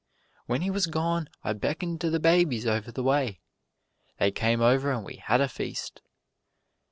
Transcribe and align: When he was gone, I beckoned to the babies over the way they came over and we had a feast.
When 0.47 0.61
he 0.63 0.71
was 0.71 0.87
gone, 0.87 1.29
I 1.43 1.53
beckoned 1.53 2.01
to 2.01 2.09
the 2.09 2.19
babies 2.19 2.65
over 2.65 2.91
the 2.91 3.03
way 3.03 3.39
they 4.17 4.31
came 4.31 4.59
over 4.59 4.91
and 4.91 5.05
we 5.05 5.17
had 5.17 5.41
a 5.41 5.47
feast. 5.47 6.01